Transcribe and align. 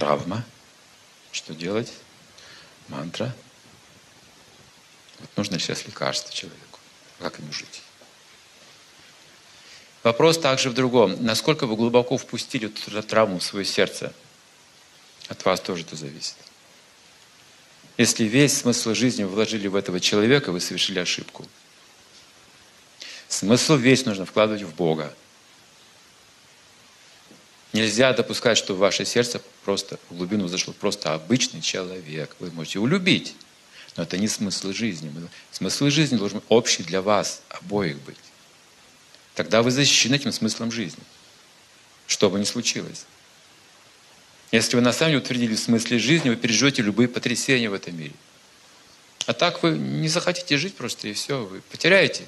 Травма. 0.00 0.46
Что 1.30 1.54
делать? 1.54 1.92
Мантра. 2.88 3.36
Вот 5.18 5.28
нужно 5.36 5.58
сейчас 5.58 5.84
лекарство 5.84 6.32
человеку. 6.32 6.80
Как 7.18 7.38
ему 7.38 7.52
жить? 7.52 7.82
Вопрос 10.02 10.38
также 10.38 10.70
в 10.70 10.74
другом. 10.74 11.22
Насколько 11.22 11.66
вы 11.66 11.76
глубоко 11.76 12.16
впустили 12.16 12.68
эту 12.68 13.02
травму 13.02 13.40
в 13.40 13.42
свое 13.42 13.66
сердце? 13.66 14.14
От 15.28 15.44
вас 15.44 15.60
тоже 15.60 15.82
это 15.82 15.96
зависит. 15.96 16.36
Если 17.98 18.24
весь 18.24 18.56
смысл 18.56 18.94
жизни 18.94 19.24
вы 19.24 19.34
вложили 19.34 19.68
в 19.68 19.76
этого 19.76 20.00
человека, 20.00 20.50
вы 20.50 20.60
совершили 20.60 20.98
ошибку. 20.98 21.46
Смысл 23.28 23.76
весь 23.76 24.06
нужно 24.06 24.24
вкладывать 24.24 24.62
в 24.62 24.74
Бога. 24.74 25.14
Нельзя 27.72 28.12
допускать, 28.12 28.58
что 28.58 28.74
в 28.74 28.78
ваше 28.78 29.04
сердце 29.04 29.40
просто 29.64 29.98
в 30.08 30.16
глубину 30.16 30.48
зашел 30.48 30.74
просто 30.74 31.14
обычный 31.14 31.60
человек. 31.60 32.34
Вы 32.40 32.50
можете 32.50 32.78
его 32.78 32.86
любить, 32.86 33.34
но 33.96 34.02
это 34.02 34.18
не 34.18 34.26
смысл 34.26 34.72
жизни. 34.72 35.12
Смысл 35.52 35.88
жизни 35.88 36.16
должен 36.16 36.42
общий 36.48 36.82
для 36.82 37.00
вас, 37.00 37.42
обоих 37.48 37.98
быть. 38.00 38.16
Тогда 39.34 39.62
вы 39.62 39.70
защищены 39.70 40.16
этим 40.16 40.32
смыслом 40.32 40.72
жизни, 40.72 41.02
что 42.06 42.28
бы 42.28 42.40
ни 42.40 42.44
случилось. 42.44 43.06
Если 44.50 44.74
вы 44.74 44.82
на 44.82 44.92
самом 44.92 45.12
деле 45.12 45.22
утвердили 45.22 45.54
в 45.54 45.60
смысле 45.60 46.00
жизни, 46.00 46.28
вы 46.28 46.36
переживете 46.36 46.82
любые 46.82 47.08
потрясения 47.08 47.70
в 47.70 47.74
этом 47.74 47.96
мире. 47.96 48.14
А 49.26 49.32
так 49.32 49.62
вы 49.62 49.78
не 49.78 50.08
захотите 50.08 50.56
жить 50.56 50.74
просто, 50.74 51.06
и 51.06 51.12
все, 51.12 51.44
вы 51.44 51.60
потеряете. 51.60 52.26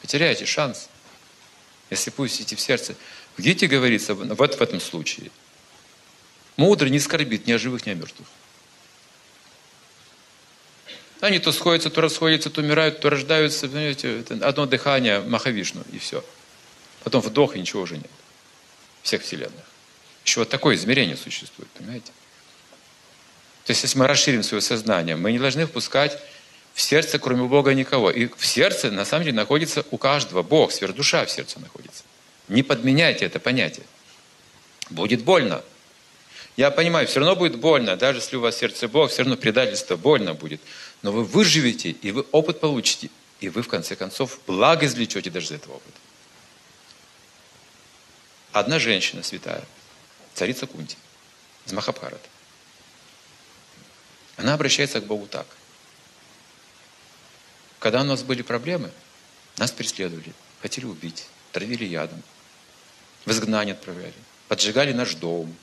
Потеряете 0.00 0.46
шанс. 0.46 0.88
Если 1.90 2.10
пустите 2.10 2.56
в 2.56 2.60
сердце. 2.60 2.94
В 3.36 3.42
Гите 3.42 3.66
говорится 3.66 4.14
вот 4.14 4.54
в 4.54 4.62
этом 4.62 4.80
случае. 4.80 5.30
Мудрый 6.56 6.90
не 6.90 6.98
скорбит 6.98 7.46
ни 7.46 7.52
о 7.52 7.58
живых, 7.58 7.86
ни 7.86 7.90
о 7.90 7.94
мертвых. 7.94 8.26
Они 11.20 11.38
то 11.38 11.50
сходятся, 11.52 11.90
то 11.90 12.00
расходятся, 12.00 12.50
то 12.50 12.60
умирают, 12.60 13.00
то 13.00 13.10
рождаются. 13.10 13.68
Понимаете, 13.68 14.24
одно 14.42 14.66
дыхание 14.66 15.20
Махавишну, 15.20 15.84
и 15.92 15.98
все. 15.98 16.24
Потом 17.02 17.22
вдох, 17.22 17.56
и 17.56 17.60
ничего 17.60 17.82
уже 17.82 17.96
нет. 17.96 18.10
Всех 19.02 19.22
вселенных. 19.22 19.64
Еще 20.24 20.40
вот 20.40 20.48
такое 20.48 20.76
измерение 20.76 21.16
существует, 21.16 21.70
понимаете? 21.70 22.12
То 23.64 23.70
есть, 23.72 23.82
если 23.82 23.98
мы 23.98 24.06
расширим 24.06 24.42
свое 24.42 24.60
сознание, 24.60 25.16
мы 25.16 25.32
не 25.32 25.38
должны 25.38 25.66
впускать 25.66 26.18
в 26.78 26.80
сердце, 26.80 27.18
кроме 27.18 27.42
Бога, 27.42 27.74
никого. 27.74 28.08
И 28.08 28.28
в 28.28 28.46
сердце, 28.46 28.92
на 28.92 29.04
самом 29.04 29.24
деле, 29.24 29.34
находится 29.34 29.84
у 29.90 29.98
каждого 29.98 30.44
Бог, 30.44 30.70
сверхдуша 30.70 31.24
в 31.24 31.30
сердце 31.30 31.58
находится. 31.58 32.04
Не 32.46 32.62
подменяйте 32.62 33.24
это 33.24 33.40
понятие. 33.40 33.84
Будет 34.88 35.24
больно. 35.24 35.64
Я 36.56 36.70
понимаю, 36.70 37.08
все 37.08 37.18
равно 37.18 37.34
будет 37.34 37.56
больно, 37.56 37.96
даже 37.96 38.20
если 38.20 38.36
у 38.36 38.40
вас 38.40 38.56
сердце 38.56 38.86
Бог, 38.86 39.10
все 39.10 39.22
равно 39.22 39.36
предательство 39.36 39.96
больно 39.96 40.34
будет. 40.34 40.60
Но 41.02 41.10
вы 41.10 41.24
выживете, 41.24 41.90
и 41.90 42.12
вы 42.12 42.24
опыт 42.30 42.60
получите. 42.60 43.10
И 43.40 43.48
вы, 43.48 43.62
в 43.62 43.68
конце 43.68 43.96
концов, 43.96 44.38
благо 44.46 44.86
извлечете 44.86 45.30
даже 45.30 45.46
из 45.46 45.50
этого 45.50 45.74
опыта. 45.74 45.98
Одна 48.52 48.78
женщина 48.78 49.24
святая– 49.24 49.64
царица 50.34 50.68
Кунти 50.68 50.96
из 51.66 51.72
Махабхарата. 51.72 52.28
Она 54.36 54.54
обращается 54.54 55.00
к 55.00 55.06
Богу 55.06 55.26
так. 55.26 55.48
Когда 57.88 58.02
у 58.02 58.04
нас 58.04 58.22
были 58.22 58.42
проблемы, 58.42 58.90
нас 59.56 59.72
преследовали, 59.72 60.34
хотели 60.60 60.84
убить, 60.84 61.24
травили 61.52 61.86
ядом, 61.86 62.22
в 63.24 63.30
изгнание 63.30 63.74
отправляли, 63.74 64.12
поджигали 64.46 64.92
наш 64.92 65.14
дом. 65.14 65.56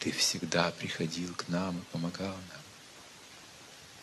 Ты 0.00 0.10
всегда 0.10 0.72
приходил 0.72 1.32
к 1.36 1.46
нам 1.46 1.78
и 1.78 1.92
помогал 1.92 2.34
нам. 2.34 2.60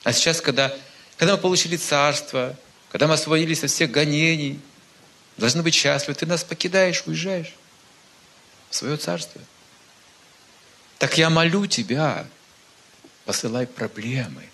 А 0.06 0.14
сейчас, 0.14 0.40
когда, 0.40 0.74
когда 1.18 1.36
мы 1.36 1.42
получили 1.42 1.76
царство, 1.76 2.58
когда 2.94 3.08
мы 3.08 3.16
освободились 3.16 3.66
от 3.66 3.70
всех 3.70 3.92
гонений, 3.92 4.58
должны 5.36 5.64
быть 5.64 5.74
счастливы, 5.74 6.16
ты 6.16 6.26
нас 6.26 6.46
покидаешь, 6.46 7.04
уезжаешь 7.06 7.54
в 8.70 8.76
свое 8.78 8.96
царство. 8.96 9.42
Так 10.98 11.18
я 11.18 11.30
молю 11.30 11.66
тебя, 11.66 12.26
посылай 13.26 13.68
проблемы. 13.68 14.48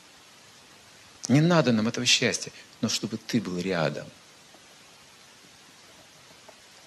Не 1.29 1.41
надо 1.41 1.71
нам 1.71 1.87
этого 1.87 2.05
счастья, 2.05 2.51
но 2.81 2.89
чтобы 2.89 3.17
ты 3.17 3.39
был 3.39 3.57
рядом. 3.59 4.07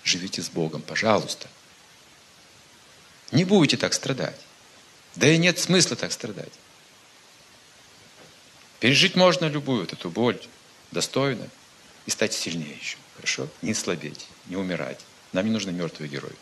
Живите 0.04 0.42
с 0.42 0.50
Богом, 0.50 0.82
пожалуйста. 0.82 1.48
Не 3.30 3.44
будете 3.44 3.76
так 3.76 3.94
страдать. 3.94 4.38
Да 5.14 5.28
и 5.28 5.38
нет 5.38 5.60
смысла 5.60 5.96
так 5.96 6.12
страдать. 6.12 6.52
Пережить 8.80 9.14
можно 9.14 9.46
любую 9.46 9.82
вот 9.82 9.92
эту 9.92 10.10
боль 10.10 10.40
достойно 10.90 11.48
и 12.06 12.10
стать 12.10 12.32
сильнее 12.32 12.76
еще. 12.76 12.98
Хорошо? 13.14 13.48
Не 13.62 13.74
слабеть, 13.74 14.26
не 14.46 14.56
умирать. 14.56 14.98
Нам 15.32 15.46
не 15.46 15.52
нужны 15.52 15.70
мертвые 15.70 16.08
герои. 16.08 16.34